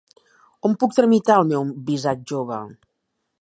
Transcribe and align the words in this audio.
On 0.69 0.73
puc 0.83 0.95
tramitar 0.99 1.35
el 1.41 1.45
meu 1.51 1.67
visat 1.91 2.25
jove? 2.33 2.59